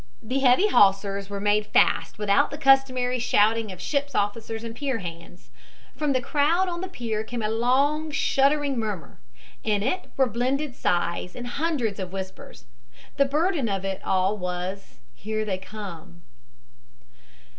The 0.23 0.39
heavy 0.39 0.67
hawsers 0.67 1.29
were 1.29 1.39
made 1.39 1.67
fast 1.67 2.17
without 2.17 2.49
the 2.49 2.57
customary 2.57 3.19
shouting 3.19 3.71
of 3.71 3.79
ship's 3.79 4.15
officers 4.15 4.63
and 4.63 4.75
pier 4.75 4.97
hands. 4.97 5.51
From 5.95 6.11
the 6.13 6.21
crowd 6.23 6.67
on 6.67 6.81
the 6.81 6.87
pier 6.87 7.23
came 7.23 7.43
a 7.43 7.51
long, 7.51 8.09
shuddering 8.09 8.79
murmur. 8.79 9.19
In 9.63 9.83
it 9.83 10.09
were 10.17 10.25
blended 10.25 10.75
sighs 10.75 11.35
and 11.35 11.45
hundreds 11.45 11.99
of 11.99 12.11
whispers. 12.11 12.65
The 13.17 13.25
burden 13.25 13.69
of 13.69 13.85
it 13.85 14.01
all 14.03 14.35
was: 14.39 15.01
"Here 15.13 15.45
they 15.45 15.59
come." 15.59 16.23